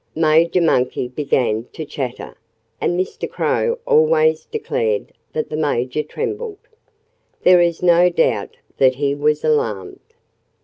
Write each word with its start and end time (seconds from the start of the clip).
Major 0.15 0.61
Monkey 0.61 1.09
began 1.09 1.65
to 1.73 1.85
chatter. 1.85 2.35
And 2.81 2.99
Mr. 2.99 3.29
Crow 3.29 3.77
always 3.85 4.45
declared 4.47 5.13
that 5.33 5.51
the 5.51 5.55
Major 5.55 6.01
trembled. 6.01 6.57
There 7.43 7.61
is 7.61 7.83
no 7.83 8.09
doubt 8.09 8.57
that 8.77 8.95
he 8.95 9.13
was 9.13 9.43
alarmed. 9.43 9.99